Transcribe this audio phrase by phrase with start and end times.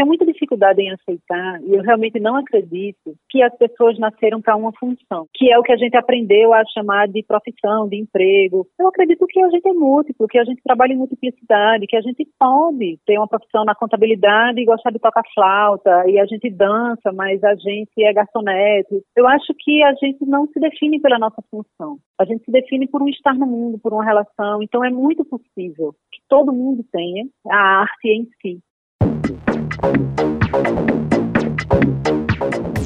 [0.00, 4.56] tenho muita dificuldade em aceitar, e eu realmente não acredito, que as pessoas nasceram para
[4.56, 8.66] uma função, que é o que a gente aprendeu a chamar de profissão, de emprego.
[8.78, 12.00] Eu acredito que a gente é múltiplo, que a gente trabalha em multiplicidade, que a
[12.00, 16.48] gente pode ter uma profissão na contabilidade e gostar de tocar flauta, e a gente
[16.50, 19.02] dança, mas a gente é garçonete.
[19.14, 21.98] Eu acho que a gente não se define pela nossa função.
[22.18, 24.62] A gente se define por um estar no mundo, por uma relação.
[24.62, 28.60] Então é muito possível que todo mundo tenha a arte em si.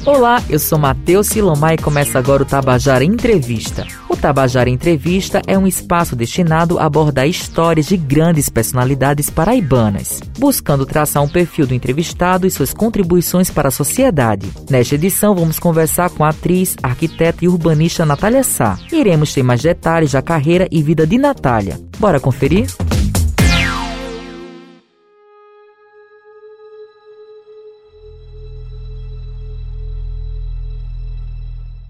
[0.05, 3.85] Olá, eu sou Matheus Silomar e começa agora o Tabajara Entrevista.
[4.07, 10.85] O Tabajara Entrevista é um espaço destinado a abordar histórias de grandes personalidades paraibanas, buscando
[10.85, 14.47] traçar um perfil do entrevistado e suas contribuições para a sociedade.
[14.69, 18.77] Nesta edição, vamos conversar com a atriz, arquiteta e urbanista Natália Sá.
[18.91, 21.79] Iremos ter mais detalhes da carreira e vida de Natália.
[21.99, 22.67] Bora conferir?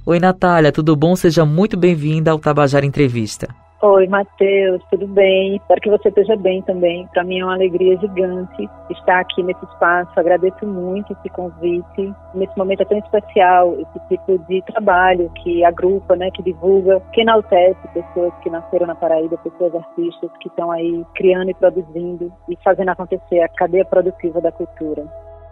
[0.08, 1.16] Oi, Natália, tudo bom?
[1.16, 3.48] Seja muito bem-vinda ao Tabajara Entrevista.
[3.82, 5.56] Oi, Matheus, tudo bem?
[5.56, 7.08] Espero que você esteja bem também.
[7.08, 10.12] Para mim é uma alegria gigante estar aqui nesse espaço.
[10.16, 12.14] Agradeço muito esse convite.
[12.36, 17.22] Nesse momento é tão especial, esse tipo de trabalho que agrupa, né, que divulga, que
[17.22, 22.56] enaltece pessoas que nasceram na Paraíba, pessoas artistas que estão aí criando e produzindo e
[22.64, 25.04] fazendo acontecer a cadeia produtiva da cultura.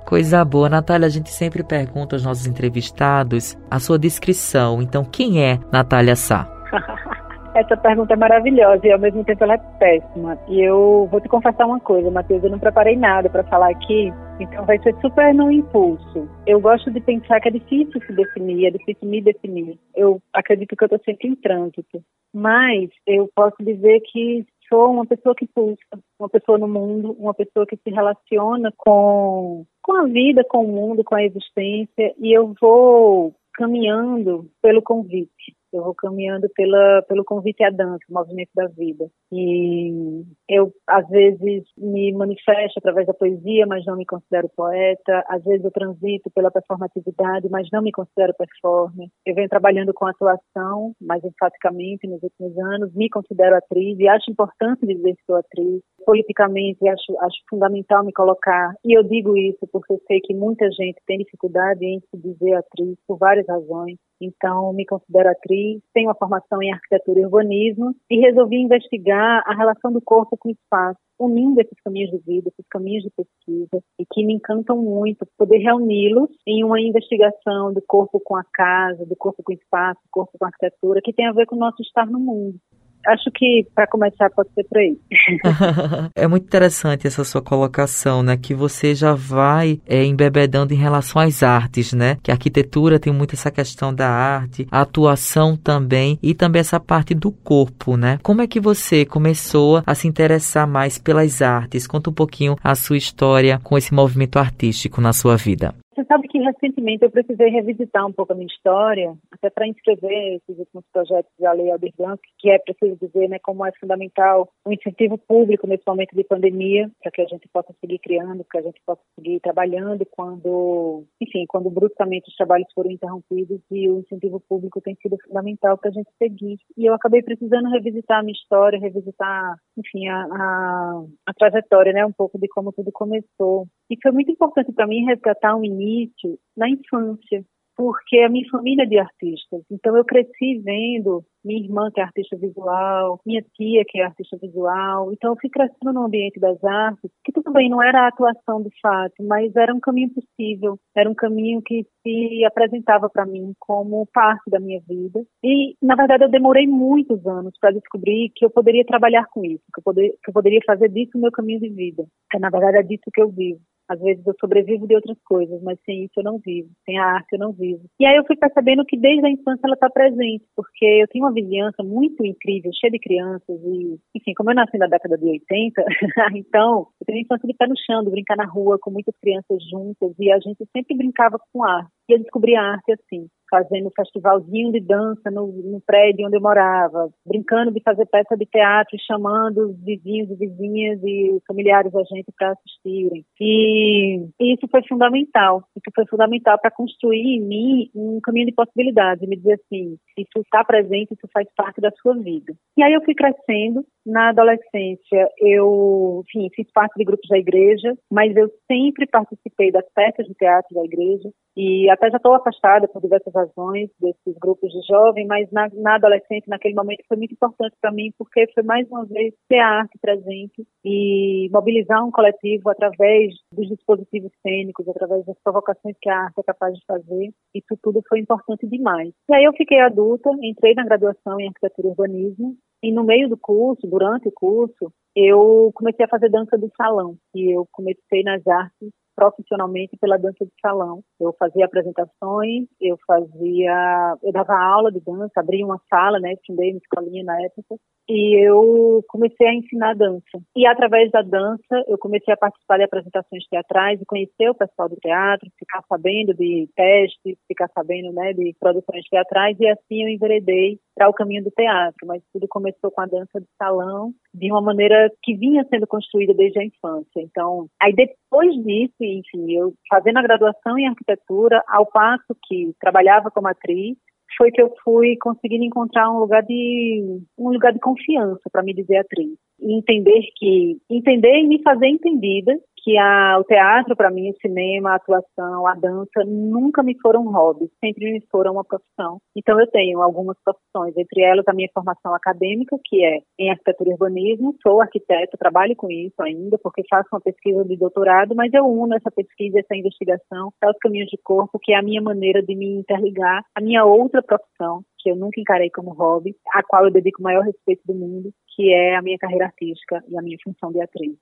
[0.05, 1.07] Coisa boa, Natália.
[1.07, 4.81] A gente sempre pergunta aos nossos entrevistados a sua descrição.
[4.81, 6.47] Então, quem é Natália Sá?
[7.55, 10.39] Essa pergunta é maravilhosa e ao mesmo tempo ela é péssima.
[10.47, 14.11] E eu vou te confessar uma coisa, Matheus, eu não preparei nada para falar aqui,
[14.39, 16.27] então vai ser super no impulso.
[16.47, 19.77] Eu gosto de pensar que é difícil se definir, é difícil me definir.
[19.95, 22.03] Eu acredito que eu estou sempre em trânsito.
[22.33, 25.77] Mas eu posso dizer que sou uma pessoa que pulsa,
[26.19, 30.67] uma pessoa no mundo, uma pessoa que se relaciona com, com a vida, com o
[30.67, 35.55] mundo, com a existência, e eu vou caminhando pelo convite.
[35.73, 39.09] Eu vou caminhando pela, pelo convite à dança, o movimento da vida.
[39.31, 45.23] E eu, às vezes, me manifesto através da poesia, mas não me considero poeta.
[45.27, 49.07] Às vezes, eu transito pela performatividade, mas não me considero performer.
[49.25, 52.93] Eu venho trabalhando com atuação, mais enfaticamente nos últimos anos.
[52.93, 55.81] Me considero atriz e acho importante dizer que sou atriz.
[56.05, 58.73] Politicamente, acho, acho fundamental me colocar.
[58.83, 62.97] E eu digo isso porque sei que muita gente tem dificuldade em se dizer atriz
[63.07, 63.97] por várias razões.
[64.21, 69.53] Então, me considero atriz, tenho uma formação em arquitetura e urbanismo e resolvi investigar a
[69.53, 73.83] relação do corpo com o espaço, unindo esses caminhos de vida, esses caminhos de pesquisa,
[73.99, 79.05] e que me encantam muito poder reuni-los em uma investigação do corpo com a casa,
[79.05, 81.55] do corpo com o espaço, do corpo com a arquitetura, que tem a ver com
[81.55, 82.59] o nosso estar no mundo
[83.07, 84.97] acho que para começar pode ser por aí.
[86.15, 88.37] é muito interessante essa sua colocação, né?
[88.37, 92.17] Que você já vai é, embebedando em relação às artes, né?
[92.21, 96.79] Que a arquitetura tem muito essa questão da arte, a atuação também e também essa
[96.79, 98.19] parte do corpo, né?
[98.23, 101.87] Como é que você começou a se interessar mais pelas artes?
[101.87, 105.73] Conta um pouquinho a sua história com esse movimento artístico na sua vida.
[105.93, 110.37] Você sabe que recentemente eu precisei revisitar um pouco a minha história, até para inscrever
[110.37, 114.49] esses últimos projetos da Lei Aldir Blanc, que é preciso dizer, né, como é fundamental
[114.65, 118.43] o um incentivo público nesse momento de pandemia, para que a gente possa seguir criando,
[118.43, 123.61] para que a gente possa seguir trabalhando quando, enfim, quando bruscamente os trabalhos foram interrompidos
[123.69, 126.57] e o incentivo público tem sido fundamental para a gente seguir.
[126.75, 132.05] E eu acabei precisando revisitar a minha história, revisitar, enfim, a, a, a trajetória, né,
[132.05, 133.67] um pouco de como tudo começou.
[133.89, 137.43] E foi muito importante para mim resgatar um início na infância,
[137.75, 139.61] porque a minha família é de artistas.
[139.71, 144.37] Então eu cresci vendo minha irmã que é artista visual, minha tia que é artista
[144.37, 145.11] visual.
[145.11, 148.61] Então eu fui crescendo no ambiente das artes, que tudo bem, não era a atuação
[148.61, 153.53] de fato, mas era um caminho possível, era um caminho que se apresentava para mim
[153.59, 155.23] como parte da minha vida.
[155.43, 159.63] E na verdade eu demorei muitos anos para descobrir que eu poderia trabalhar com isso,
[159.73, 162.05] que eu, poder, que eu poderia fazer disso o meu caminho de vida.
[162.33, 163.59] É, na verdade é disso que eu vivo.
[163.89, 166.69] Às vezes eu sobrevivo de outras coisas, mas sem isso eu não vivo.
[166.85, 167.83] Sem a arte eu não vivo.
[167.99, 171.25] E aí eu fui percebendo que desde a infância ela está presente, porque eu tenho
[171.25, 175.25] uma vizinhança muito incrível, cheia de crianças e, enfim, como eu nasci na década de
[175.25, 175.83] 80,
[176.35, 179.57] então eu tenho infância de pé no chão, de brincar na rua com muitas crianças
[179.69, 181.89] juntas e a gente sempre brincava com arte.
[182.09, 186.41] E eu descobri a arte assim fazendo festivalzinho de dança no, no, prédio onde eu
[186.41, 192.01] morava, brincando de fazer peça de teatro, chamando os vizinhos e vizinhas e familiares da
[192.03, 193.23] gente para assistirem.
[193.39, 195.63] E, isso foi fundamental.
[195.77, 200.39] Isso foi fundamental para construir em mim um caminho de possibilidades, me dizer assim, isso
[200.39, 202.55] está presente, isso faz parte da sua vida.
[202.75, 203.85] E aí eu fui crescendo.
[204.05, 209.85] Na adolescência, eu, enfim, fiz parte de grupos da igreja, mas eu sempre participei das
[209.95, 214.71] peças de teatro da igreja e até já estou afastada por diversas razões desses grupos
[214.71, 218.63] de jovens, mas na, na adolescência, naquele momento, foi muito importante para mim porque foi
[218.63, 224.87] mais uma vez ter a arte presente e mobilizar um coletivo através dos dispositivos cênicos,
[224.87, 227.31] através das provocações que a arte é capaz de fazer.
[227.53, 229.13] Isso tudo foi importante demais.
[229.29, 233.29] E aí eu fiquei adulta, entrei na graduação em arquitetura e urbanismo e no meio
[233.29, 237.15] do curso, durante o curso, eu comecei a fazer dança de salão.
[237.33, 241.03] E eu comecei nas artes profissionalmente pela dança de salão.
[241.19, 246.71] Eu fazia apresentações, eu fazia, eu dava aula de dança, abri uma sala, né, fundei
[246.71, 247.75] uma escolinha na época,
[248.09, 250.39] e eu comecei a ensinar dança.
[250.55, 254.89] E através da dança, eu comecei a participar de apresentações teatrais e conhecer o pessoal
[254.89, 260.09] do teatro, ficar sabendo de testes, ficar sabendo, né, de produções teatrais, e assim eu
[260.09, 264.51] enveredei para o caminho do teatro, mas tudo começou com a dança de salão, de
[264.51, 267.19] uma maneira que vinha sendo construída desde a infância.
[267.19, 273.31] Então, aí depois disso, enfim, eu fazendo a graduação em arquitetura, ao passo que trabalhava
[273.31, 273.97] como atriz,
[274.37, 278.73] foi que eu fui conseguindo encontrar um lugar de um lugar de confiança para me
[278.73, 284.11] dizer atriz e entender que entender e me fazer entendida que a, o teatro, para
[284.11, 288.63] mim, o cinema, a atuação, a dança, nunca me foram hobbies, sempre me foram uma
[288.63, 289.19] profissão.
[289.35, 293.89] Então, eu tenho algumas profissões, entre elas a minha formação acadêmica, que é em arquitetura
[293.89, 298.53] e urbanismo, sou arquiteto, trabalho com isso ainda, porque faço uma pesquisa de doutorado, mas
[298.53, 302.43] eu uno essa pesquisa, essa investigação aos caminhos de corpo, que é a minha maneira
[302.43, 306.85] de me interligar à minha outra profissão, que eu nunca encarei como hobby, a qual
[306.85, 310.21] eu dedico o maior respeito do mundo, que é a minha carreira artística e a
[310.21, 311.17] minha função de atriz.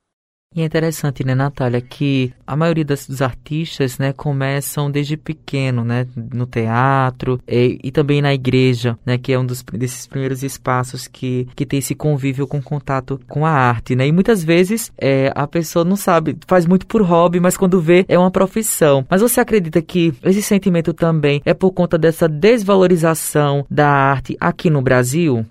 [0.54, 5.86] E é interessante, né, Natália, que a maioria das, dos artistas, né, começam desde pequeno,
[5.86, 10.44] né, no teatro e, e, também na igreja, né, que é um dos desses primeiros
[10.44, 14.92] espaços que, que tem esse convívio com contato com a arte, né, e muitas vezes
[14.98, 19.06] é, a pessoa não sabe, faz muito por hobby, mas quando vê é uma profissão.
[19.10, 24.70] Mas você acredita que esse sentimento também é por conta dessa desvalorização da arte aqui
[24.70, 25.46] no Brasil?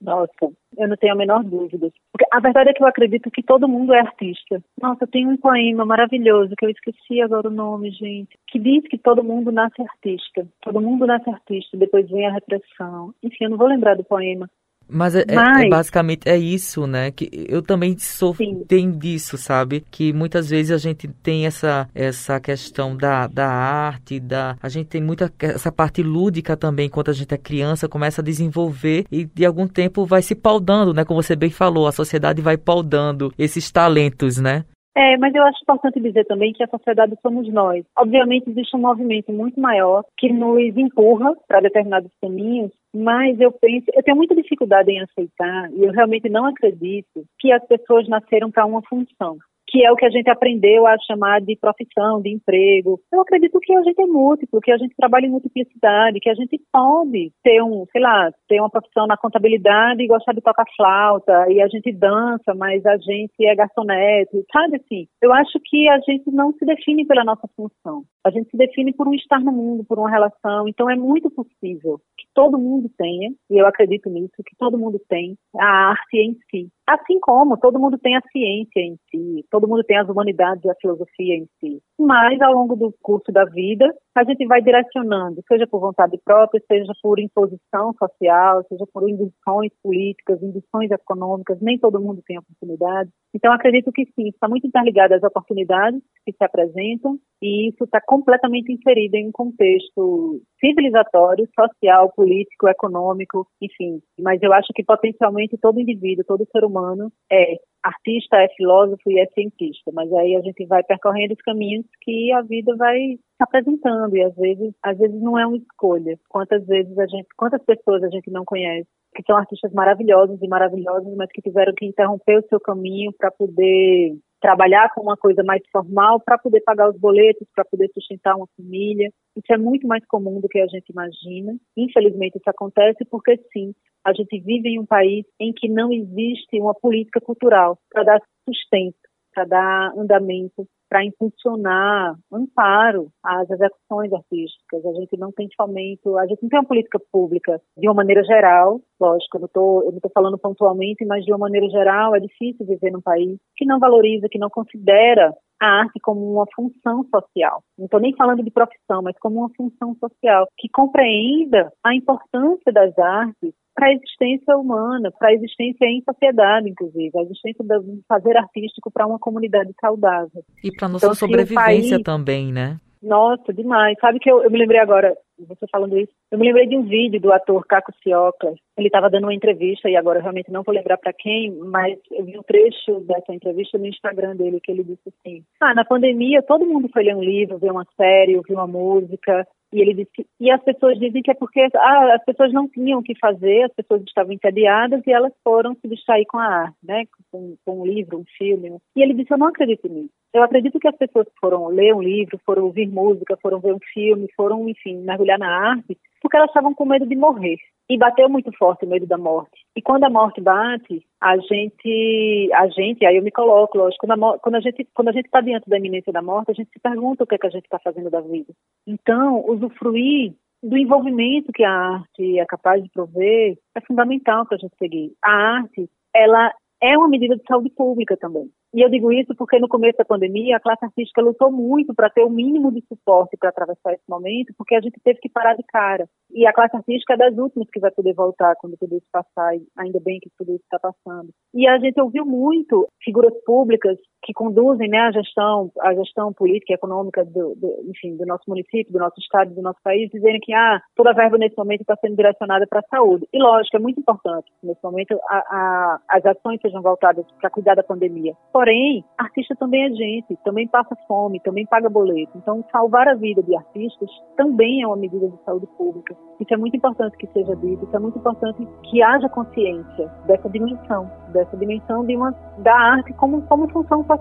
[0.00, 0.32] Nossa,
[0.76, 1.90] eu não tenho a menor dúvida.
[2.12, 4.62] Porque a verdade é que eu acredito que todo mundo é artista.
[4.80, 8.98] Nossa, tem um poema maravilhoso, que eu esqueci agora o nome, gente, que diz que
[8.98, 10.46] todo mundo nasce artista.
[10.60, 13.14] Todo mundo nasce artista, depois vem a repressão.
[13.22, 14.50] Enfim, eu não vou lembrar do poema.
[14.88, 15.64] Mas, é, é, é Mas...
[15.64, 17.10] É, basicamente é isso, né?
[17.10, 18.36] Que eu também sou
[18.68, 19.84] tem disso, sabe?
[19.90, 24.86] Que muitas vezes a gente tem essa essa questão da, da arte, da a gente
[24.86, 29.24] tem muita essa parte lúdica também quando a gente é criança, começa a desenvolver e
[29.24, 31.04] de algum tempo vai se paudando, né?
[31.04, 34.64] Como você bem falou, a sociedade vai paudando esses talentos, né?
[34.98, 37.84] É, mas eu acho importante dizer também que a sociedade somos nós.
[37.98, 43.84] Obviamente existe um movimento muito maior que nos empurra para determinados caminhos, mas eu penso,
[43.92, 48.50] eu tenho muita dificuldade em aceitar e eu realmente não acredito que as pessoas nasceram
[48.50, 49.36] para uma função
[49.68, 53.00] que é o que a gente aprendeu a chamar de profissão, de emprego.
[53.12, 56.34] Eu acredito que a gente é múltiplo, que a gente trabalha em multiplicidade, que a
[56.34, 60.64] gente pode ter um, sei lá, ter uma profissão na contabilidade e gostar de tocar
[60.76, 65.06] flauta, e a gente dança, mas a gente é garçonete, sabe assim?
[65.22, 68.02] Eu acho que a gente não se define pela nossa função.
[68.26, 70.66] A gente se define por um estar no mundo, por uma relação.
[70.66, 75.00] Então é muito possível que todo mundo tenha, e eu acredito nisso, que todo mundo
[75.08, 76.68] tem a arte em si.
[76.84, 80.68] Assim como todo mundo tem a ciência em si, todo mundo tem as humanidades e
[80.68, 81.80] a filosofia em si.
[81.96, 86.62] Mas, ao longo do curso da vida, a gente vai direcionando, seja por vontade própria,
[86.66, 93.10] seja por imposição social, seja por induções políticas, induções econômicas, nem todo mundo tem oportunidade.
[93.34, 98.00] Então, acredito que sim, está muito interligado às oportunidades que se apresentam e isso está
[98.00, 104.00] completamente inserido em um contexto civilizatório, social, político, econômico, enfim.
[104.18, 107.56] Mas eu acho que potencialmente todo indivíduo, todo ser humano é
[107.86, 109.90] artista, é filósofo e é cientista.
[109.92, 114.22] Mas aí a gente vai percorrendo os caminhos que a vida vai se apresentando e
[114.22, 116.18] às vezes, às vezes não é uma escolha.
[116.28, 120.46] Quantas vezes a gente, quantas pessoas a gente não conhece que são artistas maravilhosos e
[120.46, 125.42] maravilhosos, mas que tiveram que interromper o seu caminho para poder trabalhar com uma coisa
[125.42, 129.10] mais formal para poder pagar os boletos, para poder sustentar uma família.
[129.34, 131.56] Isso é muito mais comum do que a gente imagina.
[131.76, 133.74] Infelizmente, isso acontece porque, sim,
[134.06, 138.22] a gente vive em um país em que não existe uma política cultural para dar
[138.48, 138.96] sustento,
[139.34, 144.84] para dar andamento para impulsionar amparo às execuções artísticas.
[144.86, 148.22] A gente não tem fomento, a gente não tem uma política pública de uma maneira
[148.24, 152.90] geral, lógico, eu não estou falando pontualmente, mas de uma maneira geral é difícil viver
[152.90, 157.62] num país que não valoriza, que não considera a arte como uma função social.
[157.78, 162.72] Não estou nem falando de profissão, mas como uma função social que compreenda a importância
[162.72, 168.00] das artes para a existência humana, para a existência em sociedade, inclusive, a existência do
[168.08, 170.42] fazer artístico para uma comunidade saudável.
[170.64, 172.02] E para nossa então, sobrevivência país...
[172.02, 172.78] também, né?
[173.02, 173.96] Nossa, demais.
[174.00, 176.82] Sabe que eu, eu me lembrei agora, você falando isso, eu me lembrei de um
[176.82, 178.54] vídeo do ator Caco Ciocla.
[178.76, 182.24] Ele estava dando uma entrevista, e agora realmente não vou lembrar para quem, mas eu
[182.24, 186.42] vi um trecho dessa entrevista no Instagram dele, que ele disse assim: Ah, na pandemia
[186.42, 190.26] todo mundo foi ler um livro, ver uma série, ouvir uma música, e ele disse
[190.38, 193.64] e as pessoas dizem que é porque ah, as pessoas não tinham o que fazer,
[193.64, 197.04] as pessoas estavam entediadas e elas foram se distrair com a arte, né?
[197.32, 198.78] Com, com um livro, um filme.
[198.94, 200.10] E ele disse: Eu não acredito nisso.
[200.32, 203.78] Eu acredito que as pessoas foram ler um livro, foram ouvir música, foram ver um
[203.92, 205.96] filme, foram, enfim, mergulhar na arte,
[206.26, 207.56] porque elas estavam com medo de morrer.
[207.88, 209.64] E bateu muito forte o medo da morte.
[209.76, 214.24] E quando a morte bate, a gente, a gente, aí eu me coloco, lógico, quando
[214.24, 216.68] a, quando a gente quando a gente está diante da iminência da morte, a gente
[216.72, 218.52] se pergunta o que é que a gente está fazendo da vida.
[218.84, 224.58] Então, usufruir do envolvimento que a arte é capaz de prover é fundamental para a
[224.58, 225.12] gente seguir.
[225.24, 226.52] A arte, ela
[226.82, 228.50] é uma medida de saúde pública também.
[228.76, 232.10] E eu digo isso porque no começo da pandemia a classe artística lutou muito para
[232.10, 235.54] ter o mínimo de suporte para atravessar esse momento, porque a gente teve que parar
[235.54, 236.06] de cara.
[236.30, 239.56] E a classe artística é das últimas que vai poder voltar quando tudo isso passar,
[239.56, 241.30] e ainda bem que tudo isso está passando.
[241.54, 246.72] E a gente ouviu muito figuras públicas que conduzem né, a gestão, a gestão política
[246.72, 250.40] e econômica do, do, enfim, do nosso município, do nosso estado, do nosso país, dizendo
[250.42, 253.28] que ah, toda a verba nesse momento está sendo direcionada para a saúde.
[253.32, 257.50] E lógico, é muito importante que nesse momento a, a, as ações sejam voltadas para
[257.50, 258.34] cuidar da pandemia.
[258.52, 262.32] Porém, artista também é gente, também passa fome, também paga boleto.
[262.34, 266.16] Então, salvar a vida de artistas também é uma medida de saúde pública.
[266.40, 270.48] Isso é muito importante que seja dito, isso é muito importante que haja consciência dessa
[270.48, 274.15] dimensão, dessa dimensão de uma, da arte como, como função social,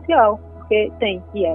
[0.57, 1.45] porque tem e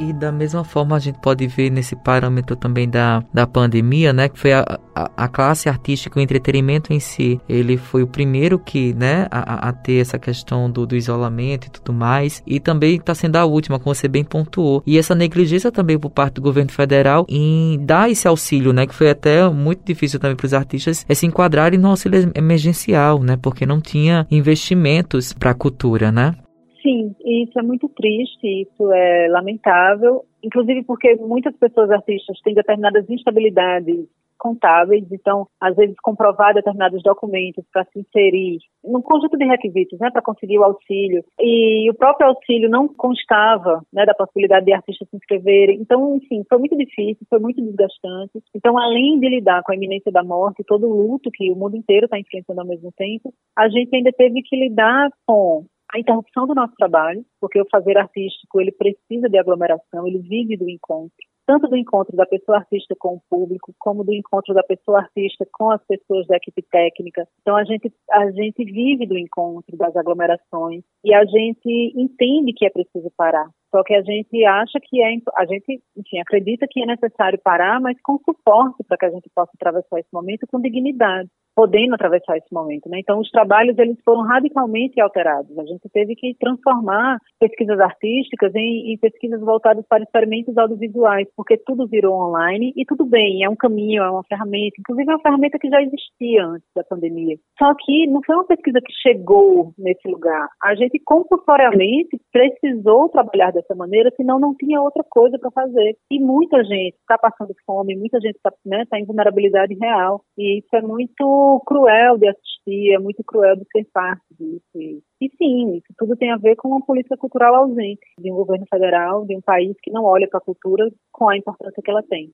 [0.00, 4.30] E da mesma forma a gente pode ver nesse parâmetro também da, da pandemia, né,
[4.30, 4.64] que foi a,
[4.94, 9.68] a, a classe artística, o entretenimento em si, ele foi o primeiro que, né, a,
[9.68, 13.44] a ter essa questão do, do isolamento e tudo mais, e também está sendo a
[13.44, 14.82] última, como você bem pontuou.
[14.86, 18.94] E essa negligência também por parte do governo federal em dar esse auxílio, né, que
[18.94, 23.36] foi até muito difícil também para os artistas é se enquadrarem no auxílio emergencial, né,
[23.36, 26.34] porque não tinha investimentos para a cultura, né?
[26.82, 33.08] Sim, isso é muito triste, isso é lamentável, inclusive porque muitas pessoas artistas têm determinadas
[33.08, 34.06] instabilidades
[34.40, 40.10] contábeis, então, às vezes, comprovar determinados documentos para se inserir num conjunto de requisitos, né,
[40.10, 41.22] para conseguir o auxílio.
[41.38, 45.78] E o próprio auxílio não constava, né, da possibilidade de artistas se inscreverem.
[45.80, 48.40] Então, enfim, foi muito difícil, foi muito desgastante.
[48.56, 51.76] Então, além de lidar com a iminência da morte, todo o luto que o mundo
[51.76, 56.46] inteiro está enfrentando ao mesmo tempo, a gente ainda teve que lidar com a interrupção
[56.46, 61.16] do nosso trabalho, porque o fazer artístico ele precisa de aglomeração, ele vive do encontro,
[61.46, 65.44] tanto do encontro da pessoa artista com o público, como do encontro da pessoa artista
[65.52, 67.26] com as pessoas da equipe técnica.
[67.40, 72.64] Então a gente a gente vive do encontro, das aglomerações e a gente entende que
[72.64, 73.48] é preciso parar.
[73.74, 77.80] Só que a gente acha que é, a gente, enfim, acredita que é necessário parar,
[77.80, 81.28] mas com suporte para que a gente possa atravessar esse momento com dignidade,
[81.60, 83.00] podendo atravessar esse momento, né?
[83.00, 85.58] Então, os trabalhos eles foram radicalmente alterados.
[85.58, 91.58] A gente teve que transformar pesquisas artísticas em, em pesquisas voltadas para experimentos audiovisuais, porque
[91.58, 95.20] tudo virou online e tudo bem, é um caminho, é uma ferramenta, inclusive é uma
[95.20, 97.36] ferramenta que já existia antes da pandemia.
[97.58, 100.48] Só que não foi uma pesquisa que chegou nesse lugar.
[100.64, 105.94] A gente compulsoriamente precisou trabalhar dessa maneira, senão não tinha outra coisa para fazer.
[106.10, 110.22] E muita gente está passando fome, muita gente está né, tá em vulnerabilidade real.
[110.38, 115.02] E isso é muito cruel de assistir, é muito cruel de ser parte disso.
[115.20, 118.66] E sim, isso tudo tem a ver com uma política cultural ausente de um governo
[118.70, 122.02] federal, de um país que não olha para a cultura com a importância que ela
[122.02, 122.30] tem.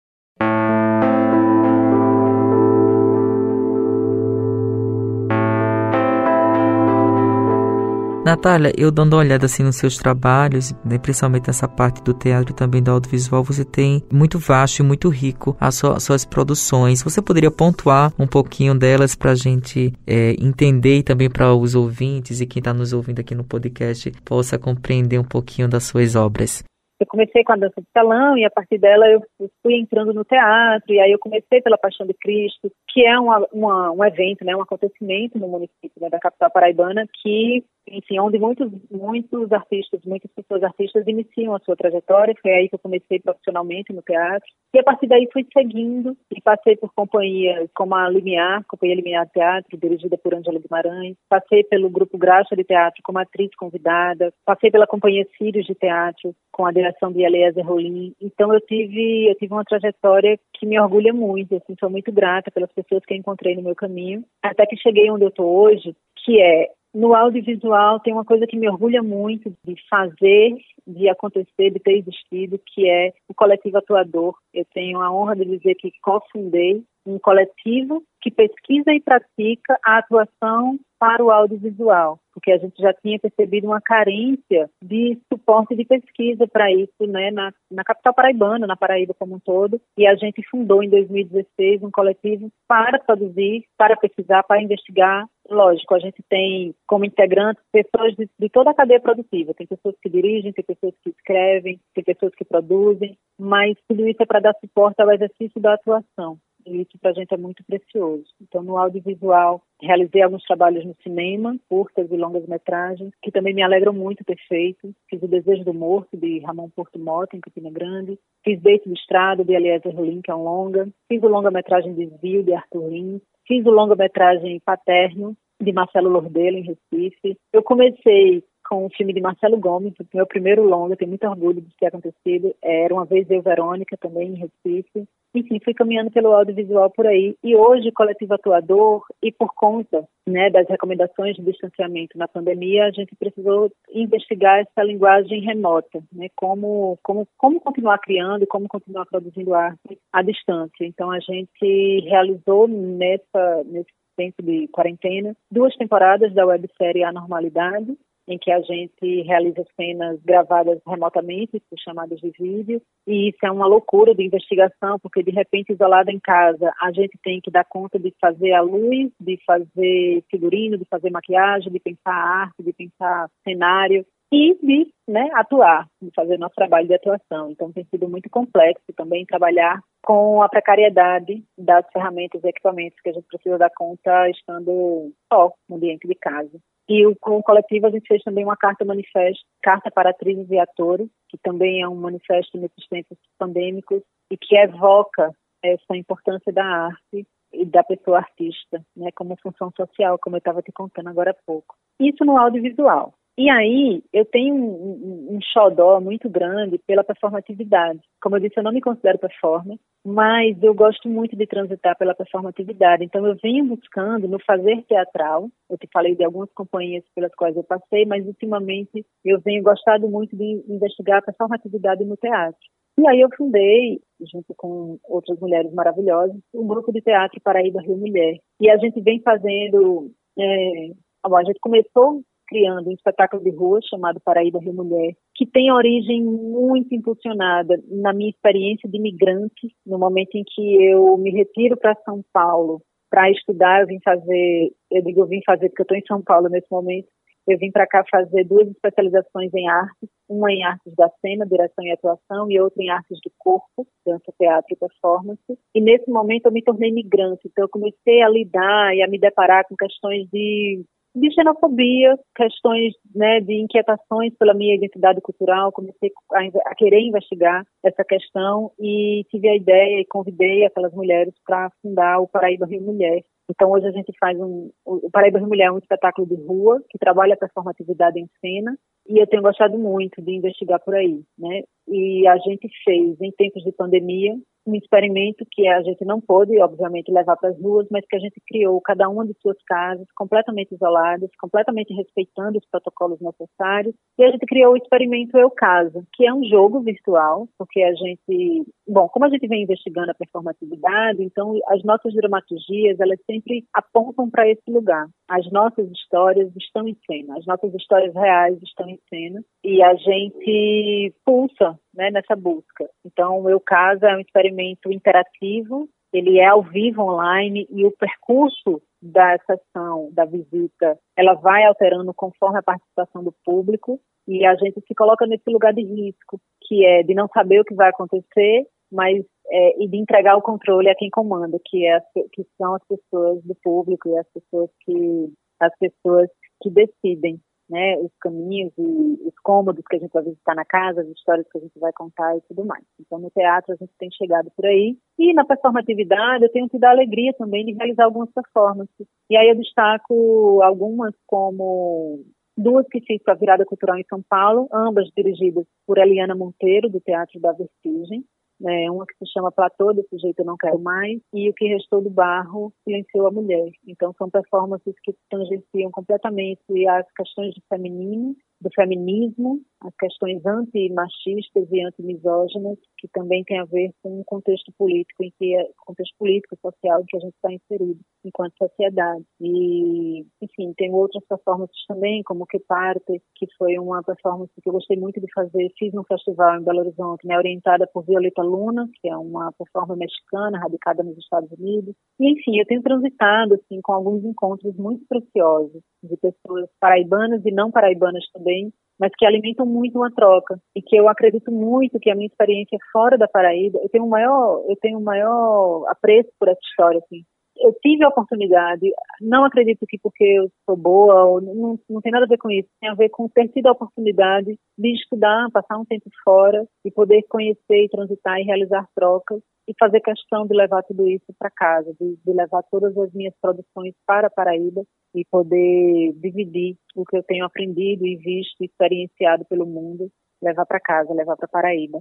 [8.26, 12.50] Natália, eu dando uma olhada assim nos seus trabalhos, né, principalmente nessa parte do teatro
[12.50, 16.24] e também do audiovisual, você tem muito vasto e muito rico as, suas, as suas
[16.24, 17.04] produções.
[17.04, 21.76] Você poderia pontuar um pouquinho delas para a gente é, entender e também para os
[21.76, 26.16] ouvintes e quem está nos ouvindo aqui no podcast possa compreender um pouquinho das suas
[26.16, 26.64] obras?
[26.98, 29.22] Eu comecei com a dança de salão e a partir dela eu
[29.62, 33.46] fui entrando no teatro e aí eu comecei pela Paixão de Cristo, que é uma,
[33.52, 38.38] uma, um evento, né, um acontecimento no município né, da capital paraibana que enfim, onde
[38.38, 42.34] muitos, muitos artistas, muitas pessoas artistas iniciam a sua trajetória.
[42.40, 44.48] Foi aí que eu comecei profissionalmente no teatro.
[44.74, 49.28] E a partir daí fui seguindo e passei por companhias como a Limiar, Companhia Limiar
[49.30, 51.16] Teatro, dirigida por Angela Guimarães.
[51.28, 54.32] Passei pelo Grupo Graxa de Teatro como atriz convidada.
[54.44, 58.14] Passei pela Companhia Sírios de Teatro com a direção de Eliezer Rolim.
[58.20, 61.54] Então eu tive, eu tive uma trajetória que me orgulha muito.
[61.54, 64.24] Assim, sou muito grata pelas pessoas que encontrei no meu caminho.
[64.42, 68.56] Até que cheguei onde eu estou hoje, que é no audiovisual tem uma coisa que
[68.56, 74.34] me orgulha muito de fazer, de acontecer, de ter existido, que é o coletivo atuador.
[74.52, 79.98] Eu tenho a honra de dizer que cofundei um coletivo que pesquisa e pratica a
[79.98, 85.84] atuação para o audiovisual, porque a gente já tinha percebido uma carência de suporte de
[85.84, 90.14] pesquisa para isso, né, na, na capital paraibana, na Paraíba como um todo, e a
[90.14, 95.26] gente fundou em 2016 um coletivo para produzir, para pesquisar, para investigar.
[95.48, 99.94] Lógico, a gente tem como integrantes pessoas de, de toda a cadeia produtiva, tem pessoas
[100.02, 104.40] que dirigem, tem pessoas que escrevem, tem pessoas que produzem, mas tudo isso é para
[104.40, 108.24] dar suporte ao exercício da atuação e isso para a gente é muito precioso.
[108.40, 113.62] Então, no audiovisual, realizei alguns trabalhos no cinema, curtas e longas metragens, que também me
[113.62, 114.92] alegram muito ter feito.
[115.08, 118.18] Fiz O Desejo do Morto, de Ramon Porto Mota, em Campina Grande.
[118.44, 120.88] Fiz Beito do Estrado, de Eliezer Rolim, que é um longa.
[121.08, 123.22] Fiz o longa-metragem Desvio, de Arthur Lins.
[123.46, 127.36] Fiz o longa-metragem Paterno, de Marcelo Lordelo, em Recife.
[127.52, 131.76] Eu comecei com o filme de Marcelo Gomes, meu primeiro longa, tenho muito orgulho de
[131.76, 132.54] ter acontecido.
[132.62, 135.06] Era Uma Vez Eu, Verônica, também em Recife.
[135.38, 137.36] Enfim, fui caminhando pelo audiovisual por aí.
[137.42, 142.90] E hoje, coletivo atuador, e por conta né, das recomendações de distanciamento na pandemia, a
[142.90, 149.54] gente precisou investigar essa linguagem remota, né, como, como, como continuar criando, como continuar produzindo
[149.54, 150.84] arte à distância.
[150.84, 157.96] Então, a gente realizou nessa, nesse tempo de quarentena duas temporadas da websérie A Normalidade,
[158.28, 163.66] em que a gente realiza cenas gravadas remotamente, chamadas de vídeo, e isso é uma
[163.66, 167.98] loucura de investigação, porque de repente, isolada em casa, a gente tem que dar conta
[167.98, 173.28] de fazer a luz, de fazer figurino, de fazer maquiagem, de pensar arte, de pensar
[173.44, 177.50] cenário, e de né, atuar, de fazer nosso trabalho de atuação.
[177.50, 183.10] Então tem sido muito complexo também trabalhar com a precariedade das ferramentas e equipamentos que
[183.10, 186.60] a gente precisa dar conta estando só no ambiente de casa.
[186.88, 190.58] E com o coletivo a gente fez também uma carta manifesto, carta para atrizes e
[190.60, 196.64] atores, que também é um manifesto nesses tempos pandêmicos e que evoca essa importância da
[196.64, 201.32] arte e da pessoa artista, né, como função social, como eu estava te contando agora
[201.32, 201.74] há pouco.
[201.98, 203.12] Isso no audiovisual.
[203.38, 208.00] E aí, eu tenho um, um, um xodó muito grande pela performatividade.
[208.22, 212.14] Como eu disse, eu não me considero performer, mas eu gosto muito de transitar pela
[212.14, 213.04] performatividade.
[213.04, 215.50] Então, eu venho buscando no fazer teatral.
[215.68, 220.08] Eu te falei de algumas companhias pelas quais eu passei, mas ultimamente eu venho gostado
[220.08, 222.58] muito de investigar a performatividade no teatro.
[222.98, 224.00] E aí eu fundei,
[224.32, 228.38] junto com outras mulheres maravilhosas, um grupo de teatro Paraíba Rio Mulher.
[228.58, 230.10] E a gente vem fazendo.
[230.38, 230.90] É,
[231.22, 236.24] a gente começou criando um espetáculo de rua chamado Paraíba Rio Mulher, que tem origem
[236.24, 241.96] muito impulsionada na minha experiência de migrante, no momento em que eu me retiro para
[242.04, 242.80] São Paulo
[243.10, 246.22] para estudar, eu vim fazer, eu digo eu vim fazer porque eu estou em São
[246.22, 247.08] Paulo nesse momento,
[247.46, 251.84] eu vim para cá fazer duas especializações em artes, uma em artes da cena, direção
[251.84, 255.58] e atuação, e outra em artes do corpo, dança, teatro e performance.
[255.72, 259.18] E nesse momento eu me tornei migrante, então eu comecei a lidar e a me
[259.18, 260.84] deparar com questões de
[261.16, 267.64] de xenofobia, questões né, de inquietações pela minha identidade cultural, comecei a, a, querer investigar
[267.82, 272.82] essa questão e tive a ideia e convidei aquelas mulheres para fundar o Paraíba Rio
[272.82, 273.22] Mulher.
[273.48, 276.82] Então hoje a gente faz um, o Paraíba Rio Mulher é um espetáculo de rua
[276.90, 278.76] que trabalha a performatividade em cena
[279.08, 281.62] e eu tenho gostado muito de investigar por aí, né?
[281.88, 284.34] E a gente fez em tempos de pandemia
[284.66, 288.18] um experimento que a gente não pôde, obviamente, levar para as ruas, mas que a
[288.18, 293.94] gente criou cada uma de suas casas, completamente isoladas, completamente respeitando os protocolos necessários.
[294.18, 297.94] E a gente criou o experimento Eu Casa, que é um jogo virtual, porque a
[297.94, 303.64] gente, bom, como a gente vem investigando a performatividade, então as nossas dramaturgias, elas sempre
[303.72, 305.06] apontam para esse lugar.
[305.28, 309.94] As nossas histórias estão em cena, as nossas histórias reais estão em cena, e a
[309.94, 312.88] gente pulsa né, nessa busca.
[313.04, 317.92] Então, o meu caso é um experimento interativo, ele é ao vivo online e o
[317.92, 324.54] percurso da sessão, da visita, ela vai alterando conforme a participação do público e a
[324.56, 327.90] gente se coloca nesse lugar de risco, que é de não saber o que vai
[327.90, 332.00] acontecer, mas é, e de entregar o controle a quem comanda, que, é,
[332.32, 336.28] que são as pessoas do público e as pessoas que as pessoas
[336.62, 341.00] que decidem né, os caminhos e os cômodos que a gente vai visitar na casa,
[341.00, 342.84] as histórias que a gente vai contar e tudo mais.
[343.00, 344.96] Então, no teatro a gente tem chegado por aí.
[345.18, 349.06] E na performatividade eu tenho tido a alegria também de realizar algumas performances.
[349.30, 352.24] E aí eu destaco algumas como
[352.56, 356.88] duas que fiz para a Virada Cultural em São Paulo, ambas dirigidas por Eliana Monteiro,
[356.88, 358.24] do Teatro da Vertigem,
[358.60, 361.66] né, uma que se chama Platô, desse jeito eu não quero mais, e o que
[361.66, 363.70] restou do barro silenciou a mulher.
[363.86, 371.70] Então são performances que tangenciam completamente as questões de feminino do feminismo, as questões antimachistas
[371.70, 376.14] e antimisóginas, que também tem a ver com o contexto político em que é, contexto
[376.18, 379.24] político social em que a gente está inserido enquanto sociedade.
[379.40, 384.72] E, enfim, tem outras performances também, como Que Parte, que foi uma performance que eu
[384.72, 388.88] gostei muito de fazer, fiz num festival em Belo Horizonte, né, orientada por Violeta Luna,
[389.00, 391.94] que é uma performance mexicana radicada nos Estados Unidos.
[392.18, 397.50] E, enfim, eu tenho transitado assim com alguns encontros muito preciosos de pessoas paraibanas e
[397.50, 402.10] não paraibanas também, mas que alimentam muito uma troca e que eu acredito muito que
[402.10, 406.30] a minha experiência fora da Paraíba, eu tenho um maior, eu tenho um maior apreço
[406.38, 407.22] por essa história assim.
[407.58, 408.90] Eu tive a oportunidade,
[409.20, 412.50] não acredito que porque eu sou boa, ou não, não tem nada a ver com
[412.50, 416.66] isso, tem a ver com ter tido a oportunidade de estudar, passar um tempo fora
[416.84, 421.26] e poder conhecer e transitar e realizar trocas e fazer questão de levar tudo isso
[421.38, 424.82] para casa, de, de, levar todas as minhas produções para Paraíba
[425.14, 430.08] e poder dividir o que eu tenho aprendido e visto e experienciado pelo mundo,
[430.42, 432.00] levar para casa, levar para Paraíba.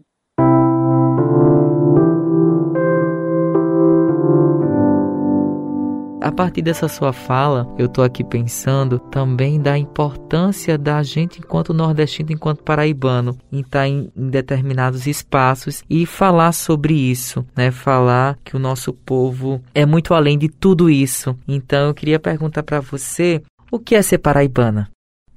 [6.26, 11.72] A partir dessa sua fala, eu estou aqui pensando também da importância da gente, enquanto
[11.72, 17.70] nordestino, enquanto paraibano, em estar tá em, em determinados espaços e falar sobre isso, né?
[17.70, 21.38] Falar que o nosso povo é muito além de tudo isso.
[21.48, 24.90] Então, eu queria perguntar para você, o que é ser paraibana?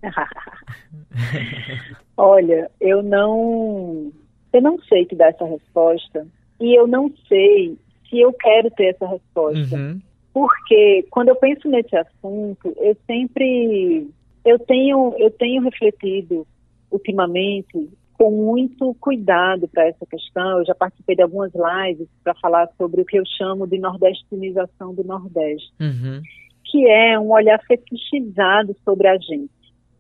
[2.17, 4.11] Olha, eu não,
[4.55, 6.27] eu não sei te dar essa resposta
[6.59, 7.77] e eu não sei
[8.09, 9.77] se eu quero ter essa resposta.
[9.77, 14.09] Uhum porque quando eu penso nesse assunto, eu sempre
[14.45, 16.47] eu tenho eu tenho refletido
[16.91, 17.89] ultimamente
[18.19, 20.59] com muito cuidado para essa questão.
[20.59, 24.93] Eu já participei de algumas lives para falar sobre o que eu chamo de nordestinização
[24.93, 26.21] do Nordeste, uhum.
[26.65, 29.51] que é um olhar fetichizado sobre a gente.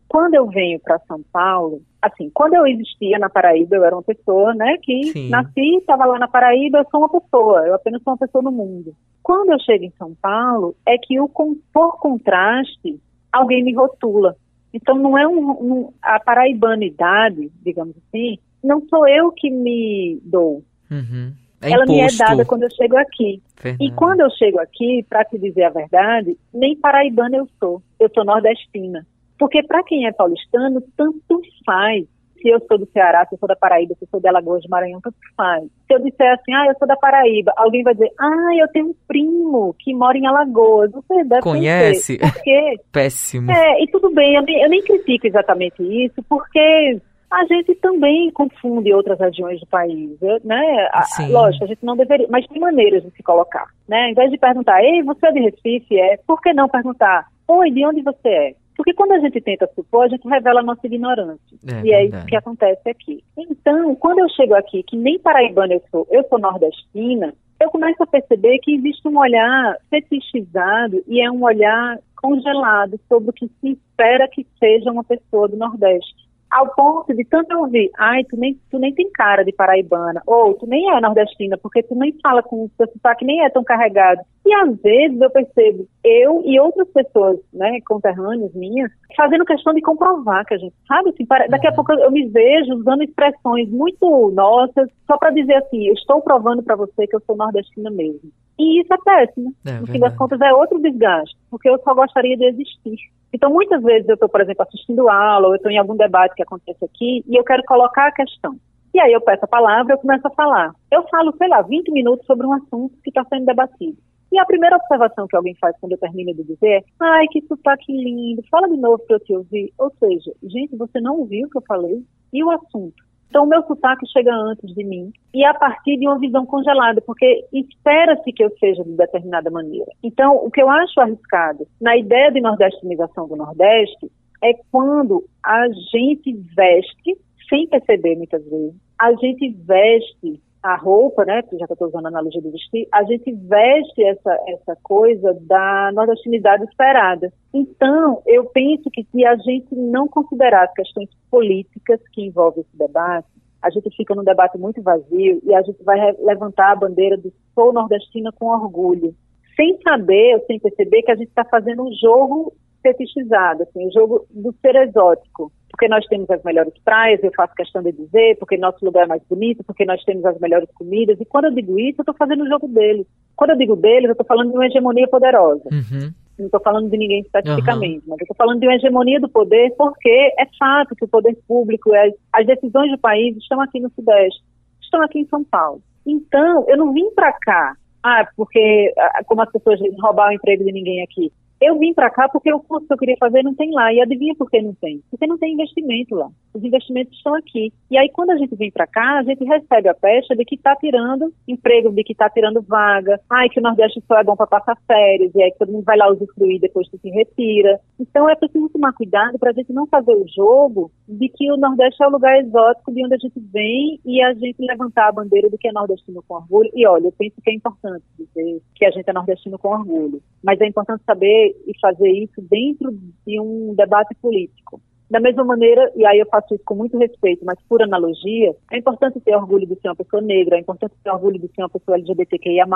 [0.08, 4.02] Quando eu venho para São Paulo, assim, quando eu existia na Paraíba, eu era uma
[4.02, 5.28] pessoa, né, que Sim.
[5.28, 8.50] nasci, estava lá na Paraíba, eu sou uma pessoa, eu apenas sou uma pessoa no
[8.50, 8.94] mundo.
[9.22, 12.98] Quando eu chego em São Paulo, é que o, por contraste,
[13.30, 14.34] alguém me rotula.
[14.72, 20.62] Então não é um, um, a paraibanidade, digamos assim, não sou eu que me dou.
[20.90, 21.32] Uhum.
[21.60, 23.42] É Ela me é dada quando eu chego aqui.
[23.60, 23.84] Verdade.
[23.84, 27.82] E quando eu chego aqui, para te dizer a verdade, nem paraibana eu sou.
[27.98, 29.04] Eu sou nordestina.
[29.38, 32.04] Porque para quem é paulistano, tanto faz.
[32.40, 34.62] Se eu sou do Ceará, se eu sou da Paraíba, se eu sou de Alagoas
[34.62, 35.64] de Maranhão, tanto faz.
[35.64, 38.86] Se eu disser assim, ah, eu sou da Paraíba, alguém vai dizer, ah, eu tenho
[38.86, 40.92] um primo que mora em Alagoas.
[40.92, 42.16] Você deve Conhece?
[42.16, 42.32] Conhecer.
[42.32, 42.76] Por quê?
[42.92, 43.50] Péssimo.
[43.50, 48.30] É, e tudo bem, eu nem, eu nem critico exatamente isso, porque a gente também
[48.30, 50.88] confunde outras regiões do país, né?
[51.16, 51.30] Sim.
[51.30, 54.10] Lógico, a gente não deveria, mas tem maneiras de se colocar, né?
[54.10, 55.98] Em vez de perguntar, ei, você é de Recife?
[55.98, 58.54] É, por que não perguntar, oi, de onde você é?
[58.78, 61.58] Porque quando a gente tenta supor, a gente revela a nossa ignorância.
[61.66, 63.24] É, e é isso que acontece aqui.
[63.36, 68.00] Então, quando eu chego aqui, que nem paraibana eu sou, eu sou nordestina, eu começo
[68.00, 73.50] a perceber que existe um olhar fetichizado e é um olhar congelado sobre o que
[73.60, 78.24] se espera que seja uma pessoa do Nordeste ao ponto de tanto eu ouvir, ai,
[78.24, 81.94] tu nem, tu nem tem cara de paraibana, ou tu nem é nordestina, porque tu
[81.94, 84.20] nem fala com o seu sotaque, nem é tão carregado.
[84.46, 89.82] E às vezes eu percebo, eu e outras pessoas, né, conterrâneas minhas, fazendo questão de
[89.82, 91.76] comprovar que a gente, sabe, assim, para, daqui a uhum.
[91.76, 96.62] pouco eu me vejo usando expressões muito nossas, só para dizer assim, eu estou provando
[96.62, 98.30] para você que eu sou nordestina mesmo.
[98.58, 99.54] E isso é péssimo.
[99.64, 102.96] É, no fim das contas, é outro desgaste, porque eu só gostaria de existir.
[103.32, 106.34] Então, muitas vezes eu estou, por exemplo, assistindo aula, ou eu estou em algum debate
[106.34, 108.56] que acontece aqui, e eu quero colocar a questão.
[108.92, 110.72] E aí eu peço a palavra, eu começo a falar.
[110.90, 113.96] Eu falo, sei lá, 20 minutos sobre um assunto que está sendo debatido.
[114.30, 117.40] E a primeira observação que alguém faz quando eu termino de dizer é, ai, que
[117.46, 119.72] sotaque lindo, fala de novo para eu te ouvir.
[119.78, 122.02] Ou seja, gente, você não ouviu o que eu falei?
[122.32, 123.07] E o assunto?
[123.28, 127.00] Então, o meu sotaque chega antes de mim e a partir de uma visão congelada,
[127.02, 129.90] porque espera-se que eu seja de determinada maneira.
[130.02, 134.10] Então, o que eu acho arriscado na ideia de nordestinização do Nordeste
[134.42, 141.42] é quando a gente veste, sem perceber muitas vezes, a gente veste a roupa, né,
[141.52, 145.36] já que eu estou usando a analogia do vestir, a gente veste essa, essa coisa
[145.42, 147.32] da nordestinidade esperada.
[147.54, 152.76] Então, eu penso que se a gente não considerar as questões políticas que envolvem esse
[152.76, 153.28] debate,
[153.62, 157.32] a gente fica num debate muito vazio e a gente vai levantar a bandeira do
[157.54, 159.14] sou nordestina com orgulho,
[159.56, 163.90] sem saber ou sem perceber que a gente está fazendo um jogo fetichizado, assim, um
[163.90, 168.36] jogo do ser exótico porque nós temos as melhores praias, eu faço questão de dizer,
[168.40, 171.16] porque nosso lugar é mais bonito, porque nós temos as melhores comidas.
[171.20, 173.06] E quando eu digo isso, eu estou fazendo o jogo deles.
[173.36, 175.62] Quando eu digo deles, eu estou falando de uma hegemonia poderosa.
[175.70, 176.12] Uhum.
[176.36, 178.08] Não estou falando de ninguém especificamente, uhum.
[178.08, 181.38] mas eu estou falando de uma hegemonia do poder, porque é fato que o poder
[181.46, 184.42] público, as, as decisões do país estão aqui no Sudeste,
[184.82, 185.80] estão aqui em São Paulo.
[186.04, 190.64] Então, eu não vim para cá, ah, porque ah, como as pessoas roubar o emprego
[190.64, 191.32] de ninguém aqui.
[191.60, 193.92] Eu vim para cá porque o curso que eu queria fazer não tem lá.
[193.92, 195.02] E adivinha por que não tem?
[195.10, 196.28] Porque não tem investimento lá.
[196.54, 197.72] Os investimentos estão aqui.
[197.90, 200.54] E aí, quando a gente vem para cá, a gente recebe a pecha de que
[200.54, 203.20] está tirando emprego, de que está tirando vaga.
[203.28, 205.32] Ai, que o Nordeste só é bom para passar férias.
[205.34, 207.80] E aí todo mundo vai lá usufruir depois que se retira.
[207.98, 211.56] Então, é preciso tomar cuidado para a gente não fazer o jogo de que o
[211.56, 215.12] Nordeste é o lugar exótico de onde a gente vem e a gente levantar a
[215.12, 216.70] bandeira do que é nordestino com orgulho.
[216.74, 220.22] E olha, eu penso que é importante dizer que a gente é nordestino com orgulho.
[220.42, 222.90] Mas é importante saber e fazer isso dentro
[223.26, 224.80] de um debate político.
[225.10, 228.76] Da mesma maneira, e aí eu faço isso com muito respeito, mas por analogia, é
[228.76, 231.70] importante ter orgulho de ser uma pessoa negra, é importante ter orgulho de ser uma
[231.70, 232.66] pessoa LGBTQIA+,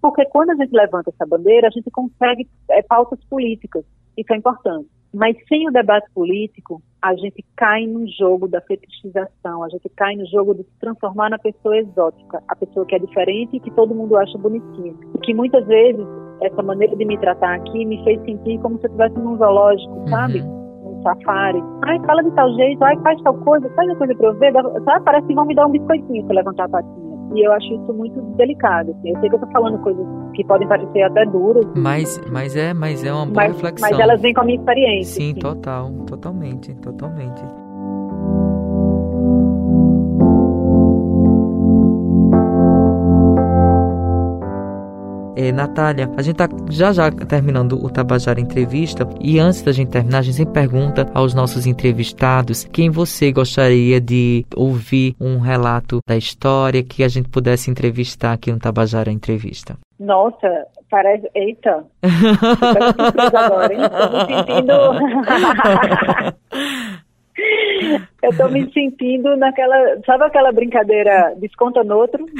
[0.00, 3.84] porque quando a gente levanta essa bandeira, a gente consegue é, pautas políticas,
[4.16, 4.88] isso é importante.
[5.12, 10.14] Mas sem o debate político, a gente cai no jogo da fetichização, a gente cai
[10.14, 13.72] no jogo de se transformar na pessoa exótica, a pessoa que é diferente e que
[13.72, 14.94] todo mundo acha bonitinha.
[15.24, 16.06] Que muitas vezes
[16.42, 19.92] essa maneira de me tratar aqui me fez sentir como se eu estivesse num zoológico,
[19.92, 20.08] uhum.
[20.08, 20.42] sabe?
[20.42, 21.62] Num safari.
[21.84, 24.52] Ai, fala de tal jeito, ai, faz tal coisa, faz a coisa pra eu ver.
[24.52, 25.04] Sabe?
[25.04, 27.10] Parece que vão me dar um biscoitinho pra levantar a patinha.
[27.34, 28.90] E eu acho isso muito delicado.
[28.90, 29.10] Assim.
[29.10, 31.64] Eu sei que eu tô falando coisas que podem parecer até duras.
[31.76, 33.88] Mas, mas é, mas é uma boa mas, reflexão.
[33.88, 35.22] Mas elas vêm com a minha experiência.
[35.22, 35.40] Sim, assim.
[35.40, 37.42] total, totalmente, totalmente.
[45.60, 50.18] Natália, a gente tá já já terminando o Tabajara Entrevista e antes da gente terminar,
[50.18, 56.16] a gente sempre pergunta aos nossos entrevistados quem você gostaria de ouvir um relato da
[56.16, 59.76] história que a gente pudesse entrevistar aqui no Tabajara Entrevista.
[59.98, 61.28] Nossa, parece.
[61.34, 61.84] Eita!
[63.36, 63.80] agora, hein?
[63.90, 64.72] Tô me sentindo.
[68.22, 69.76] Eu tô me sentindo naquela.
[70.04, 72.24] Sabe aquela brincadeira desconta no outro?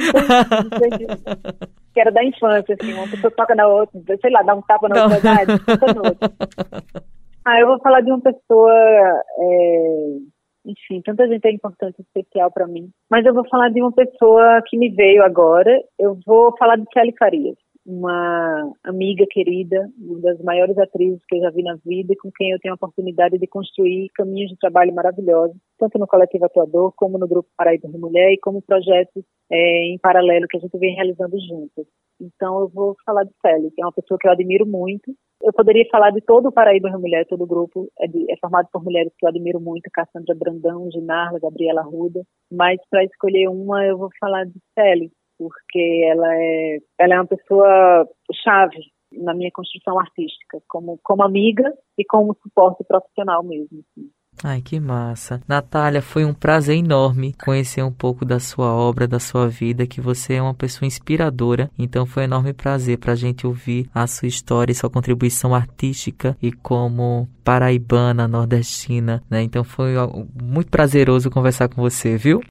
[1.93, 4.87] que era da infância, assim, uma pessoa toca na outra, sei lá, dá um tapa
[4.87, 6.29] na outra, ah, desconta no outro.
[7.43, 8.71] Ah, eu vou falar de uma pessoa.
[8.71, 10.17] É,
[10.63, 12.91] enfim, tanta gente é importante especial para mim.
[13.09, 15.71] Mas eu vou falar de uma pessoa que me veio agora.
[15.97, 21.41] Eu vou falar de Kelly Farias uma amiga querida, uma das maiores atrizes que eu
[21.41, 24.57] já vi na vida e com quem eu tenho a oportunidade de construir caminhos de
[24.57, 29.23] trabalho maravilhosos, tanto no Coletivo Atuador, como no Grupo Paraíba de Mulher e como projetos
[29.51, 31.87] é, em paralelo que a gente vem realizando juntos.
[32.19, 35.13] Então eu vou falar de Célia, que é uma pessoa que eu admiro muito.
[35.43, 38.37] Eu poderia falar de todo o Paraíba de Mulher, todo o grupo é, de, é
[38.37, 43.47] formado por mulheres que eu admiro muito, Cassandra Brandão, Ginarla, Gabriela Ruda, mas para escolher
[43.49, 45.09] uma eu vou falar de Célia,
[45.49, 48.07] porque ela é, ela é uma pessoa
[48.43, 48.77] chave
[49.11, 53.79] na minha construção artística, como, como amiga e como suporte profissional mesmo.
[53.79, 54.09] Assim.
[54.43, 55.41] Ai, que massa.
[55.47, 59.99] Natália, foi um prazer enorme conhecer um pouco da sua obra, da sua vida, que
[60.01, 61.69] você é uma pessoa inspiradora.
[61.77, 65.53] Então foi um enorme prazer para a gente ouvir a sua história e sua contribuição
[65.53, 69.43] artística e como paraibana, nordestina, né?
[69.43, 69.93] Então foi
[70.41, 72.41] muito prazeroso conversar com você, viu?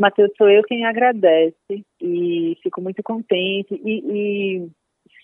[0.00, 3.74] Matheus, sou eu quem agradece e fico muito contente.
[3.84, 4.02] E,
[4.64, 4.70] e,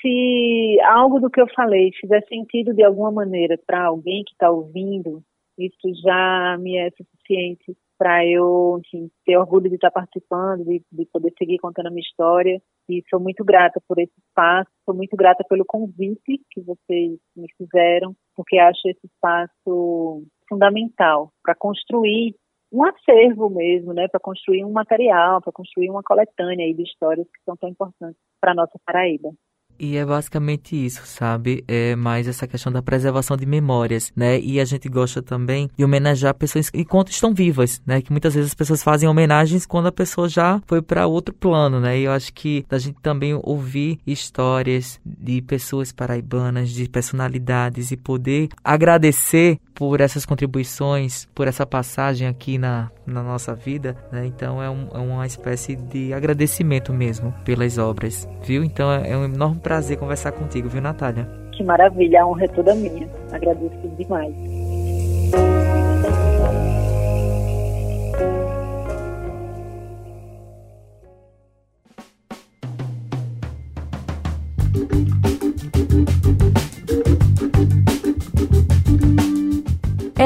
[0.00, 4.50] se algo do que eu falei fizer sentido de alguma maneira para alguém que está
[4.50, 5.22] ouvindo,
[5.58, 10.82] isso já me é suficiente para eu enfim, ter orgulho de estar tá participando, de,
[10.92, 12.60] de, poder seguir contando a minha história.
[12.88, 17.46] E sou muito grata por esse espaço, sou muito grata pelo convite que vocês me
[17.56, 22.36] fizeram, porque acho esse espaço fundamental para construir
[22.76, 27.42] um acervo mesmo, né, para construir um material, para construir uma coletânea de histórias que
[27.44, 29.30] são tão importantes para a nossa Paraíba.
[29.78, 31.64] E é basicamente isso, sabe?
[31.68, 34.38] É mais essa questão da preservação de memórias, né?
[34.40, 38.00] E a gente gosta também de homenagear pessoas enquanto estão vivas, né?
[38.00, 41.80] Que muitas vezes as pessoas fazem homenagens quando a pessoa já foi para outro plano,
[41.80, 41.98] né?
[41.98, 47.96] E eu acho que a gente também ouvir histórias de pessoas paraibanas, de personalidades e
[47.96, 54.26] poder agradecer por essas contribuições, por essa passagem aqui na, na nossa vida, né?
[54.26, 58.64] Então é, um, é uma espécie de agradecimento mesmo pelas obras, viu?
[58.64, 61.28] Então é, é um enorme prazer conversar contigo, viu, Natália?
[61.50, 63.08] Que maravilha, a honra é toda minha.
[63.32, 64.32] Agradeço demais.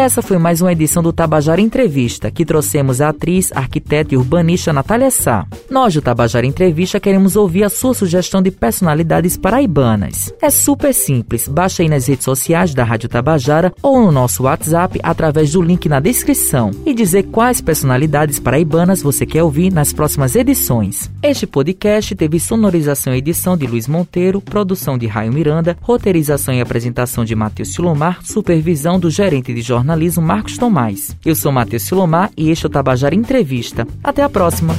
[0.00, 4.72] Essa foi mais uma edição do Tabajara Entrevista, que trouxemos a atriz, arquiteta e urbanista
[4.72, 5.46] Natália Sá.
[5.70, 10.32] Nós do Tabajara Entrevista queremos ouvir a sua sugestão de personalidades paraibanas.
[10.40, 14.98] É super simples, baixa aí nas redes sociais da Rádio Tabajara ou no nosso WhatsApp
[15.02, 20.34] através do link na descrição e dizer quais personalidades paraibanas você quer ouvir nas próximas
[20.34, 21.10] edições.
[21.22, 26.62] Este podcast teve sonorização e edição de Luiz Monteiro, produção de Raio Miranda, roteirização e
[26.62, 31.16] apresentação de Matheus Silomar, supervisão do gerente de jornalismo jornalismo Marcos Tomás.
[31.24, 33.86] Eu sou Matheus Silomar e este é o Tabajara Entrevista.
[34.02, 34.74] Até a próxima!